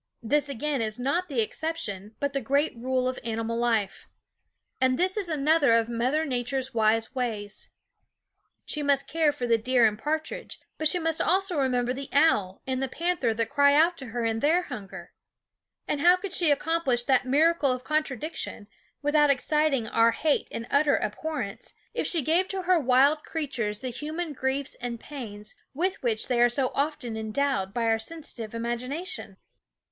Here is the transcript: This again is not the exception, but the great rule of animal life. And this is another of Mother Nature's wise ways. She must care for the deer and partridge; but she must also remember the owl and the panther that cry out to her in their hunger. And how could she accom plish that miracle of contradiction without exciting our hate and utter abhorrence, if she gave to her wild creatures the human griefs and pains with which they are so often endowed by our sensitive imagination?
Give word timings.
This 0.23 0.49
again 0.49 0.81
is 0.81 0.97
not 0.97 1.27
the 1.29 1.41
exception, 1.41 2.15
but 2.19 2.33
the 2.33 2.41
great 2.41 2.75
rule 2.75 3.07
of 3.07 3.19
animal 3.23 3.55
life. 3.55 4.07
And 4.81 4.97
this 4.97 5.15
is 5.15 5.29
another 5.29 5.75
of 5.75 5.89
Mother 5.89 6.25
Nature's 6.25 6.73
wise 6.73 7.13
ways. 7.13 7.69
She 8.65 8.81
must 8.81 9.05
care 9.07 9.31
for 9.31 9.45
the 9.45 9.59
deer 9.59 9.85
and 9.85 9.99
partridge; 9.99 10.59
but 10.79 10.87
she 10.87 10.97
must 10.97 11.21
also 11.21 11.55
remember 11.55 11.93
the 11.93 12.09
owl 12.13 12.63
and 12.65 12.81
the 12.81 12.87
panther 12.87 13.31
that 13.35 13.51
cry 13.51 13.75
out 13.75 13.95
to 13.99 14.07
her 14.07 14.25
in 14.25 14.39
their 14.39 14.63
hunger. 14.63 15.13
And 15.87 16.01
how 16.01 16.15
could 16.15 16.33
she 16.33 16.51
accom 16.51 16.83
plish 16.83 17.03
that 17.03 17.25
miracle 17.27 17.71
of 17.71 17.83
contradiction 17.83 18.65
without 19.03 19.29
exciting 19.29 19.87
our 19.87 20.13
hate 20.13 20.47
and 20.51 20.65
utter 20.71 20.97
abhorrence, 20.97 21.75
if 21.93 22.07
she 22.07 22.23
gave 22.23 22.47
to 22.47 22.63
her 22.63 22.79
wild 22.79 23.23
creatures 23.23 23.77
the 23.81 23.89
human 23.89 24.33
griefs 24.33 24.73
and 24.81 24.99
pains 24.99 25.53
with 25.75 26.01
which 26.01 26.27
they 26.27 26.41
are 26.41 26.49
so 26.49 26.71
often 26.73 27.15
endowed 27.15 27.71
by 27.71 27.83
our 27.85 27.99
sensitive 27.99 28.55
imagination? 28.55 29.37